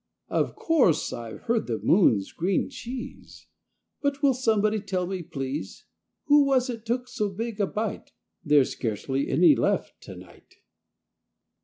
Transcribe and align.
Of 0.29 0.55
course 0.55 1.13
I've 1.13 1.41
heard 1.41 1.67
the 1.67 1.77
moon's 1.77 2.31
green 2.31 2.71
cheese, 2.71 3.45
But 4.01 4.23
will 4.23 4.33
somebody 4.33 4.79
tell 4.79 5.05
me, 5.05 5.21
please, 5.21 5.85
Who 6.23 6.43
was 6.45 6.71
it 6.71 6.87
took 6.87 7.07
so 7.07 7.29
big 7.29 7.59
a 7.61 7.67
bite 7.67 8.11
There's 8.43 8.71
scarcely 8.71 9.29
any 9.29 9.55
left 9.55 10.01
to 10.05 10.15
night? 10.15 10.55